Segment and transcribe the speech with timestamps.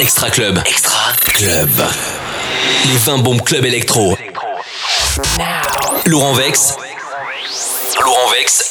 [0.00, 0.58] Extra Club.
[0.64, 1.68] Extra Club.
[2.86, 4.16] Les 20 bombes club électro.
[6.06, 6.74] Laurent Vex.
[8.00, 8.63] Laurent Vex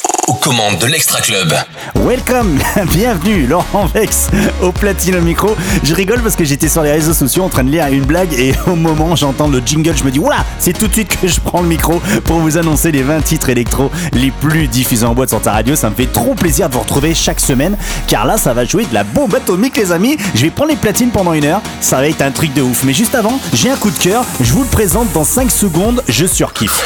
[0.44, 1.54] aux commandes de l'Extra Club.
[1.94, 2.58] Welcome,
[2.92, 4.28] bienvenue, Laurent Vex
[4.62, 5.56] au platine au micro.
[5.82, 8.32] Je rigole parce que j'étais sur les réseaux sociaux en train de lire une blague
[8.34, 11.28] et au moment j'entends le jingle, je me dis oula, c'est tout de suite que
[11.28, 15.14] je prends le micro pour vous annoncer les 20 titres électro les plus diffusés en
[15.14, 15.76] boîte sur ta radio.
[15.76, 17.76] Ça me fait trop plaisir de vous retrouver chaque semaine
[18.06, 20.16] car là, ça va jouer de la bombe atomique, les amis.
[20.34, 22.84] Je vais prendre les platines pendant une heure, ça va être un truc de ouf.
[22.84, 26.02] Mais juste avant, j'ai un coup de cœur, je vous le présente dans 5 secondes,
[26.08, 26.82] je surkiffe.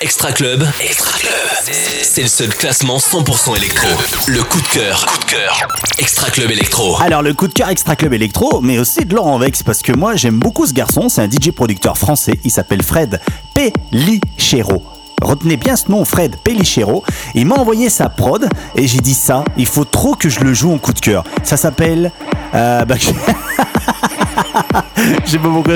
[0.00, 0.66] Extra Club.
[0.80, 1.32] Extra Club.
[2.02, 3.88] C'est le seul classement 100% électro.
[4.28, 5.06] Le coup de cœur.
[5.06, 5.68] Coup de cœur.
[5.98, 6.96] Extra Club électro.
[7.00, 9.92] Alors le coup de cœur Extra Club Electro, mais aussi de Laurent Vex, parce que
[9.92, 13.20] moi j'aime beaucoup ce garçon, c'est un DJ producteur français, il s'appelle Fred
[13.54, 14.82] Pellichero.
[15.22, 17.02] Retenez bien ce nom, Fred Pellichero.
[17.34, 20.52] Il m'a envoyé sa prod et j'ai dit ça, il faut trop que je le
[20.52, 21.24] joue en coup de cœur.
[21.42, 22.12] Ça s'appelle...
[22.54, 22.96] euh, bah,
[25.24, 25.74] Je sais pas pourquoi.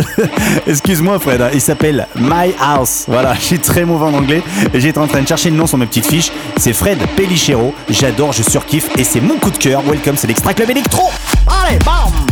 [0.67, 1.41] Excuse-moi, Fred.
[1.41, 1.51] hein.
[1.53, 3.05] Il s'appelle My House.
[3.09, 4.43] Voilà, je suis très mauvais en anglais.
[4.75, 6.31] J'étais en train de chercher le nom sur mes petites fiches.
[6.57, 7.75] C'est Fred Pellichero.
[7.89, 8.89] J'adore, je surkiffe.
[8.97, 9.83] Et c'est mon coup de cœur.
[9.83, 11.11] Welcome, c'est l'Extra Club Electro.
[11.47, 12.28] Allez, bam!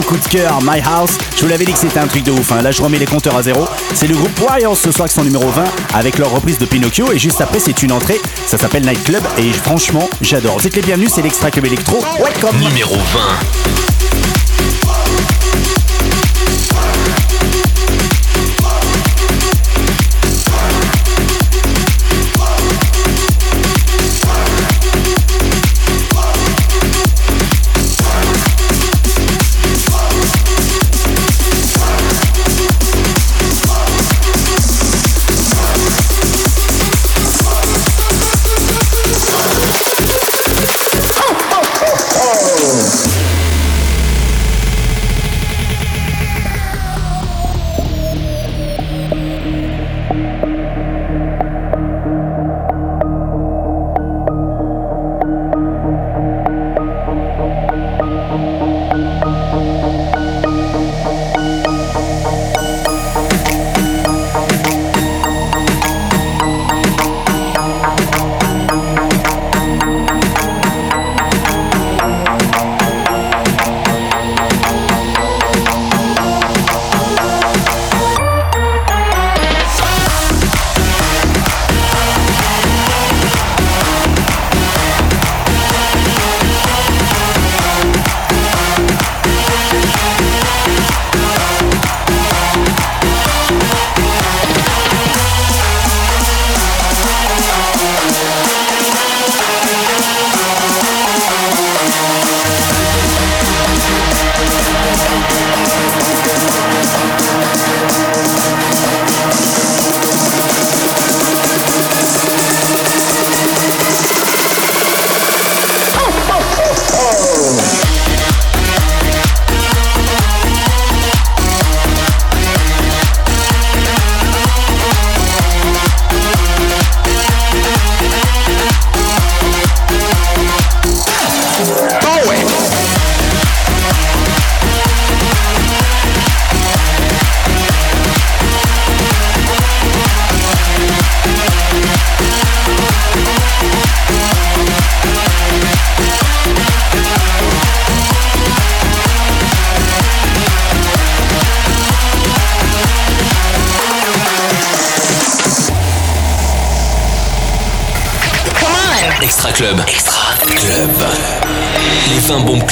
[0.00, 1.10] Coup de cœur, My House.
[1.36, 2.52] Je vous l'avais dit que c'était un truc de ouf.
[2.52, 2.62] hein.
[2.62, 3.66] Là, je remets les compteurs à zéro.
[3.94, 5.64] C'est le groupe Warriors ce soir qui sont numéro 20
[5.94, 7.12] avec leur reprise de Pinocchio.
[7.12, 8.20] Et juste après, c'est une entrée.
[8.46, 9.22] Ça s'appelle Night Club.
[9.38, 10.58] Et franchement, j'adore.
[10.58, 11.98] Vous êtes les bienvenus, c'est l'Extra Club Electro.
[12.18, 13.95] Welcome Numéro 20.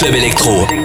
[0.04, 0.83] Club Electro.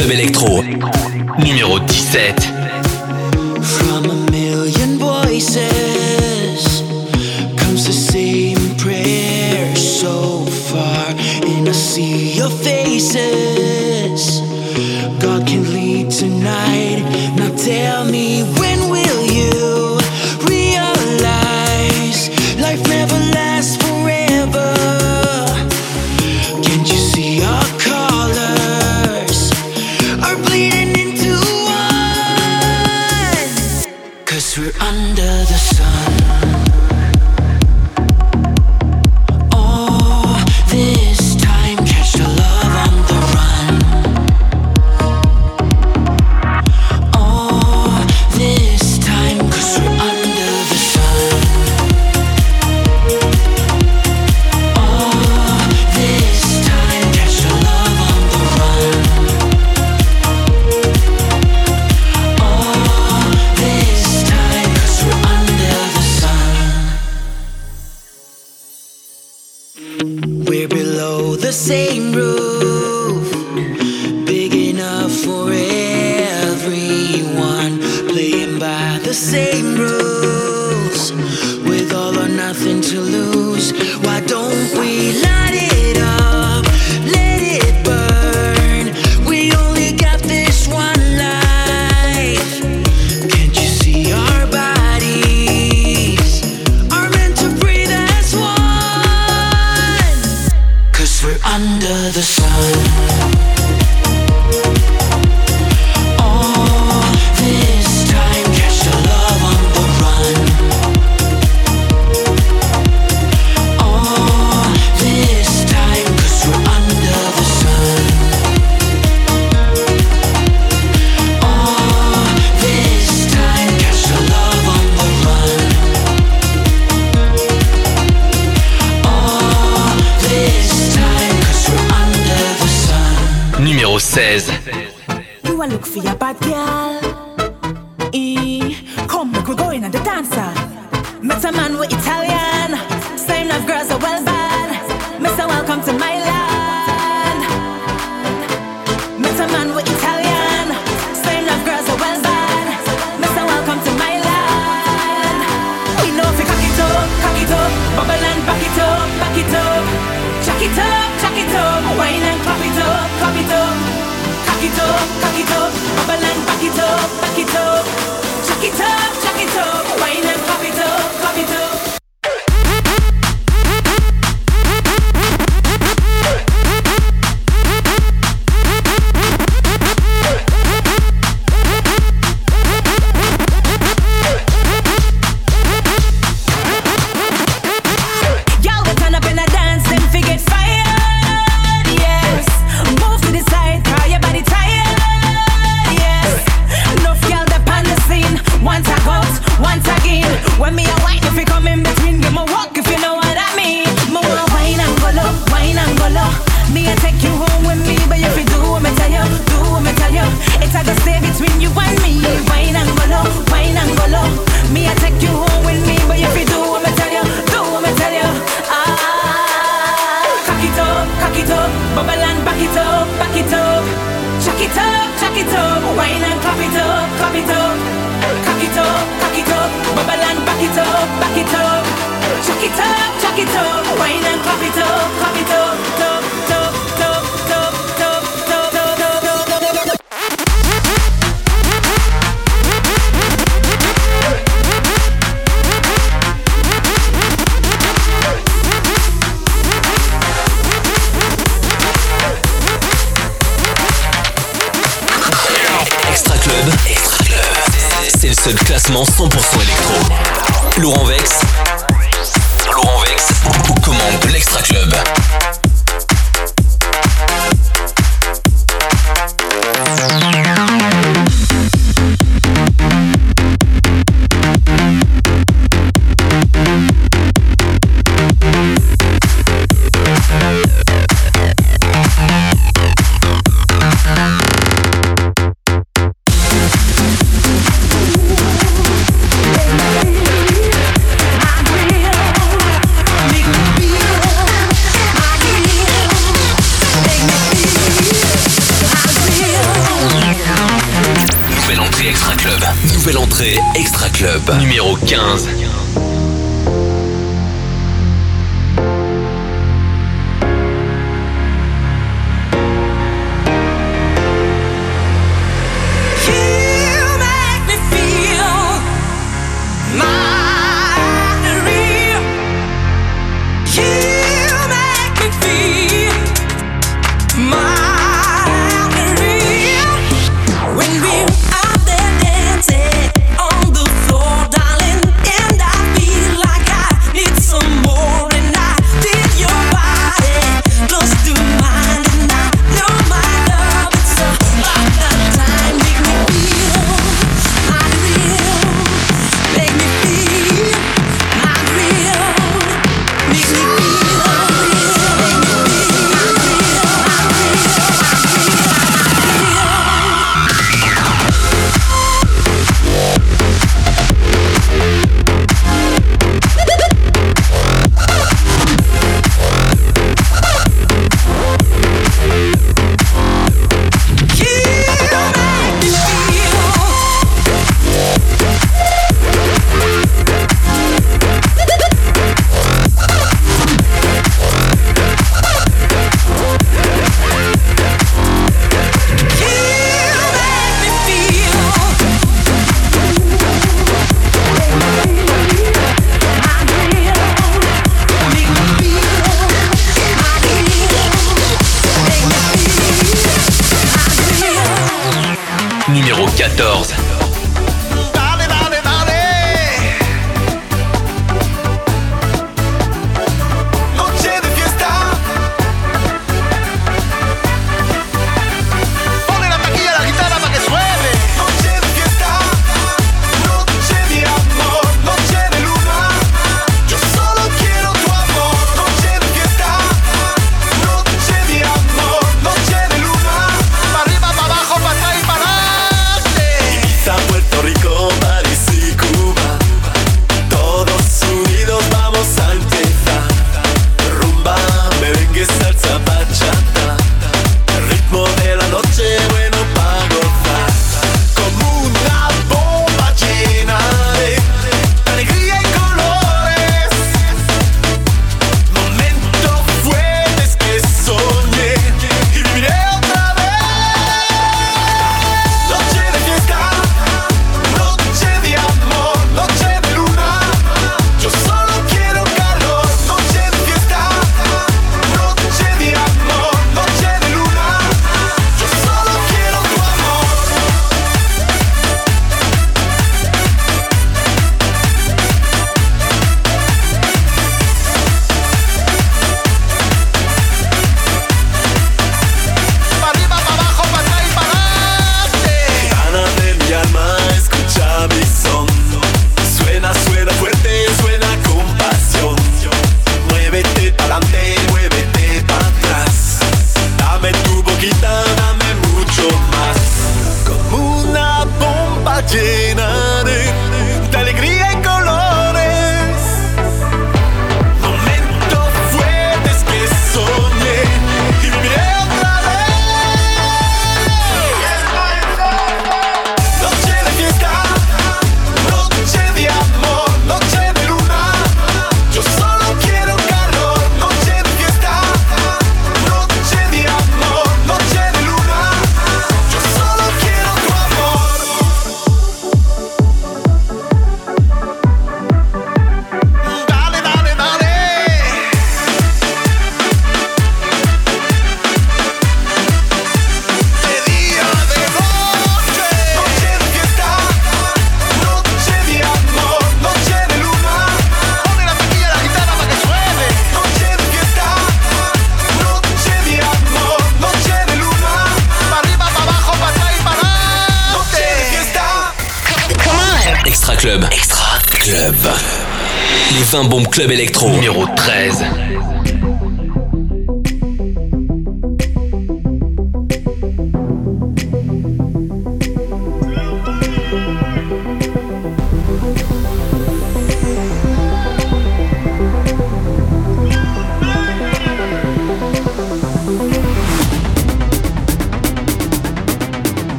[0.00, 0.62] Club électro.
[1.44, 2.59] Numéro 17.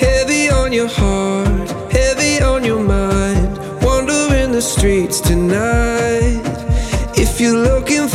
[0.00, 3.58] Heavy on your heart, heavy on your mind.
[3.82, 6.42] Wandering the streets tonight.
[7.14, 8.05] If you're looking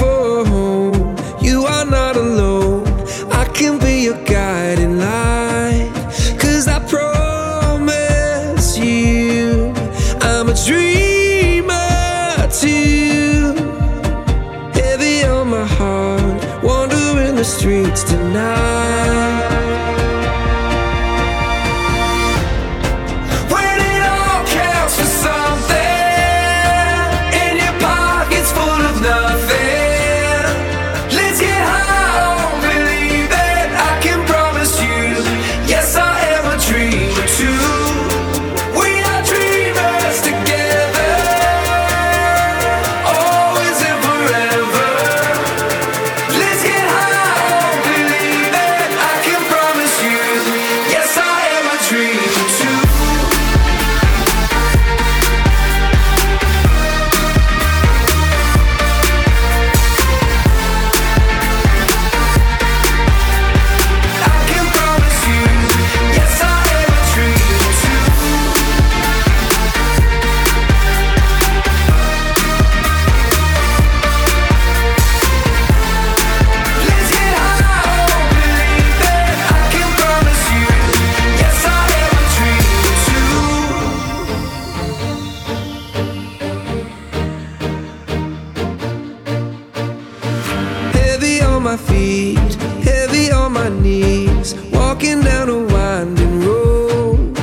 [91.72, 97.34] my feet, heavy on my knees, walking down a winding road.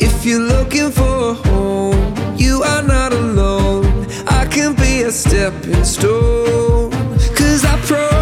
[0.00, 4.06] If you're looking for a home, you are not alone.
[4.28, 6.92] I can be a stepping stone,
[7.34, 8.15] cause I promise.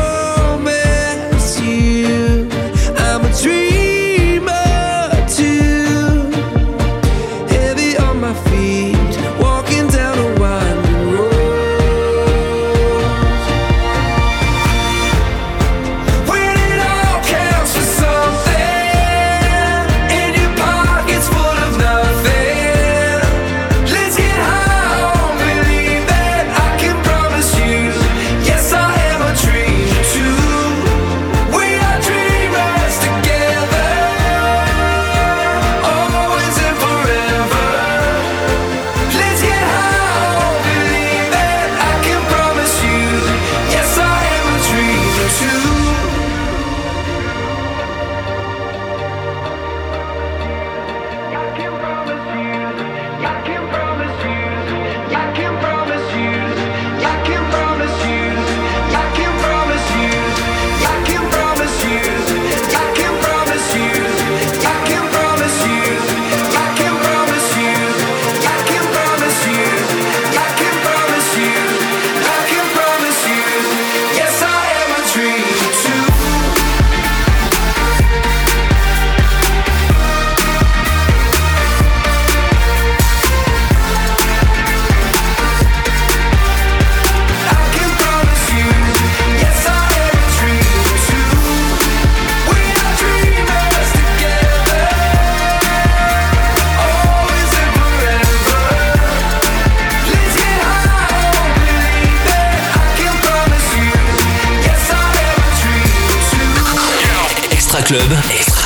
[107.85, 108.19] Extra Club,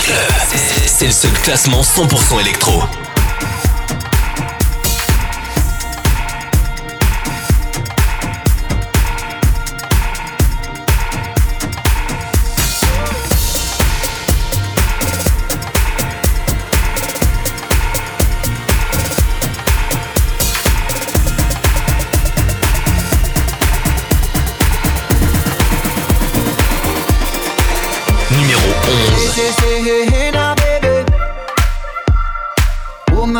[0.04, 0.58] Club.
[0.86, 2.84] c'est le seul classement 100% électro.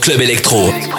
[0.00, 0.89] Club électro.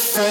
[0.00, 0.29] friend.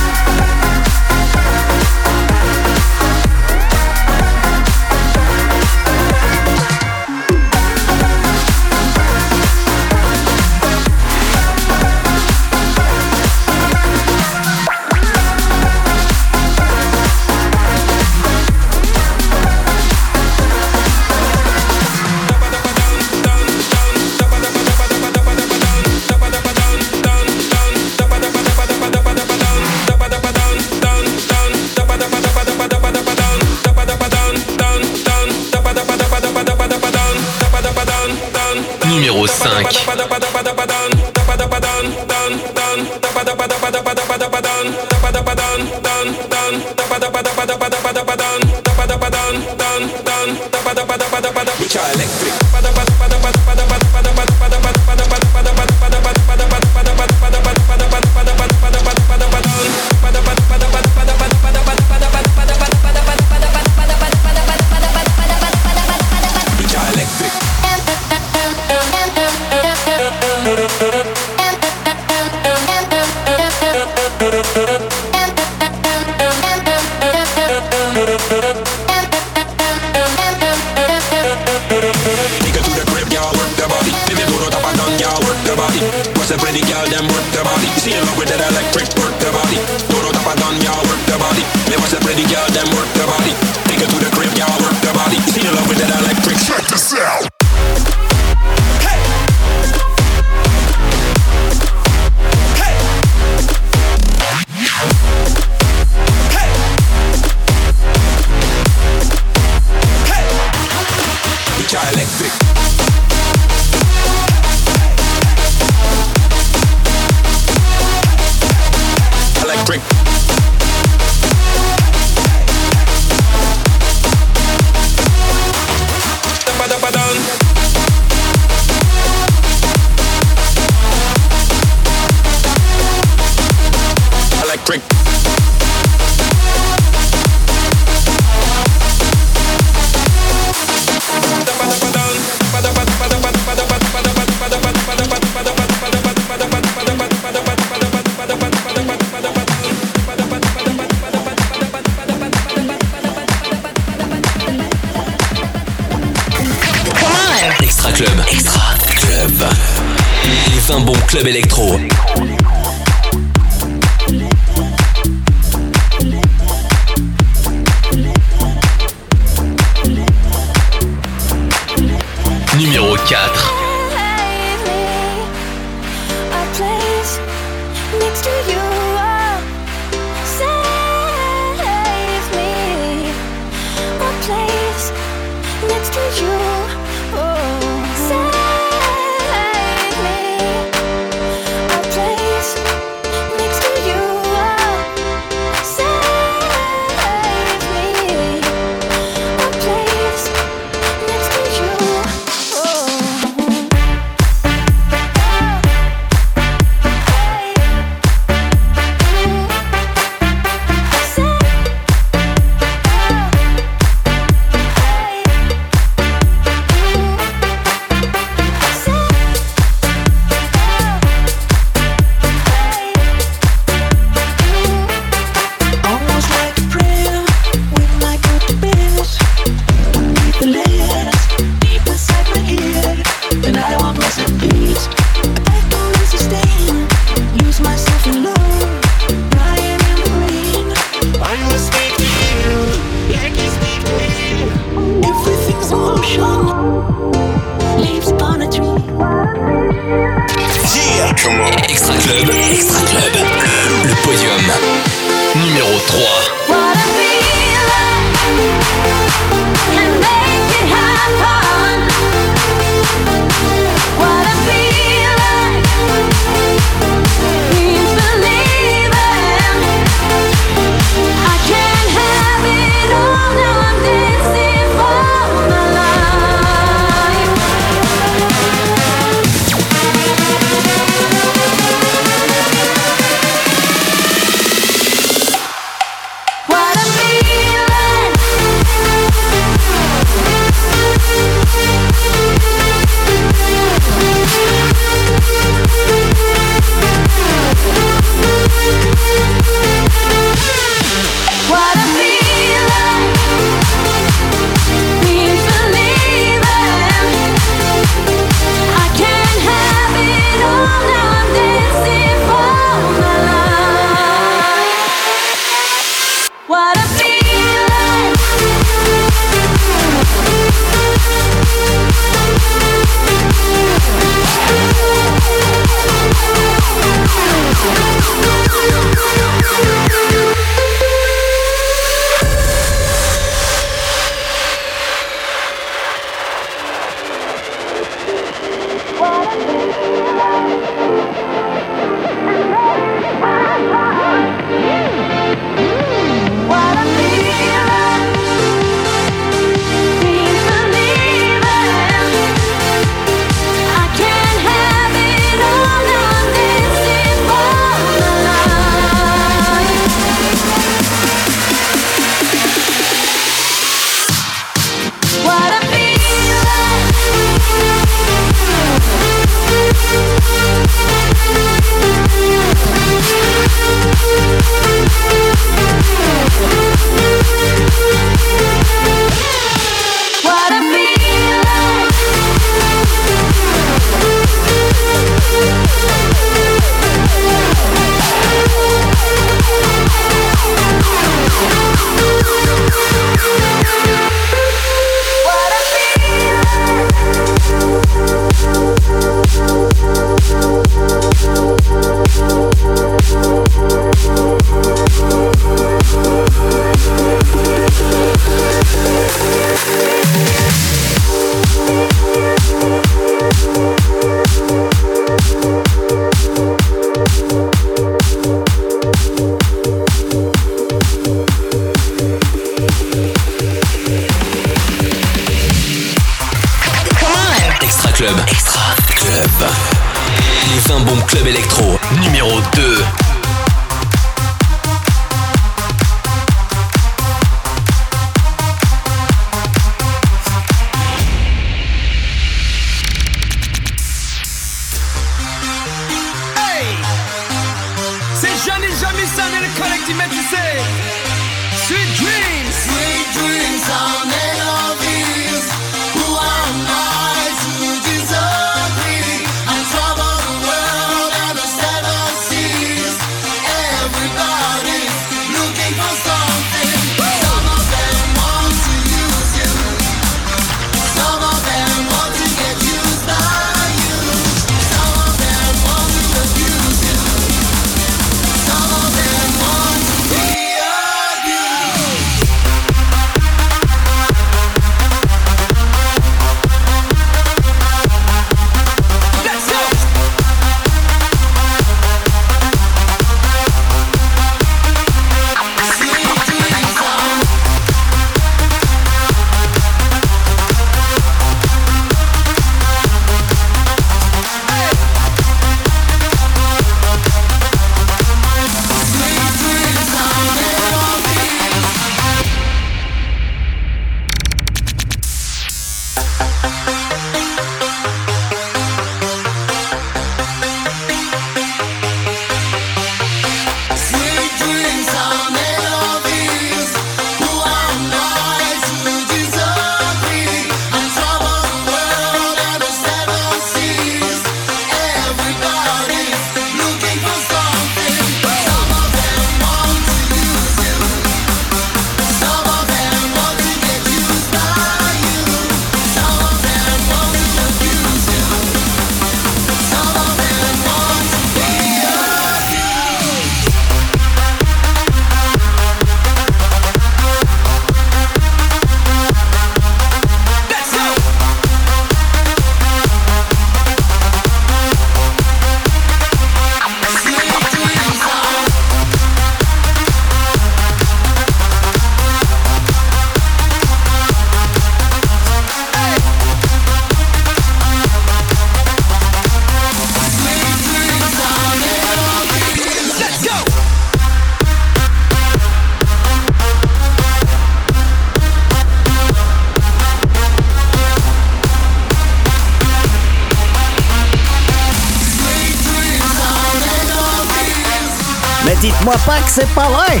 [598.98, 600.00] pas que c'est pas vrai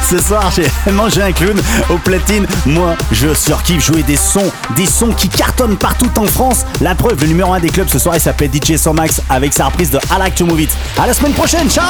[0.10, 1.60] Ce soir, j'ai mangé un clown
[1.90, 2.46] au platine.
[2.64, 6.64] Moi, je surkiffe jouer des sons, des sons qui cartonnent partout en France.
[6.80, 9.66] La preuve, le numéro 1 des clubs ce soir, il s'appelle DJ Somax avec sa
[9.66, 10.70] reprise de I Like to Move It.
[10.98, 11.84] À la semaine prochaine, ciao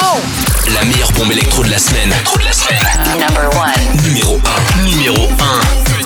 [0.74, 2.12] La meilleure bombe électro de la semaine.
[3.18, 3.51] Number
[4.03, 4.03] 1.
[4.03, 4.40] Numéro
[4.78, 4.82] 1.
[4.82, 5.28] Numéro
[6.03, 6.06] 1.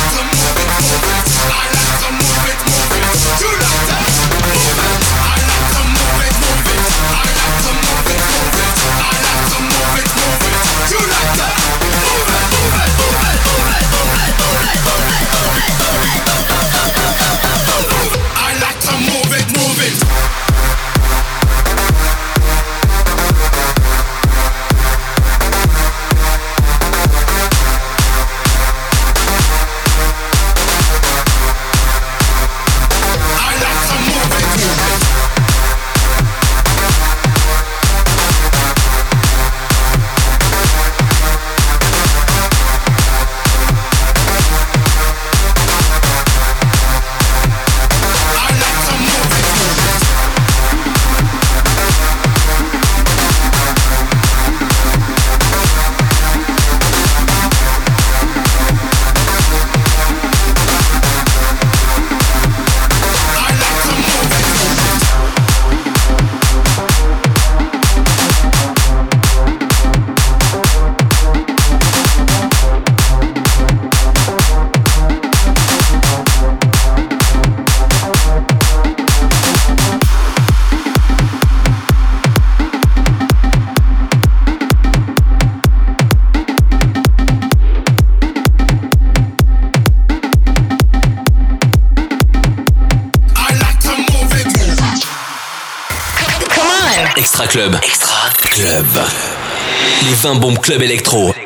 [100.71, 100.83] Club.
[100.83, 101.40] Extra